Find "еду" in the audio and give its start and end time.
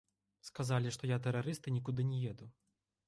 2.31-2.45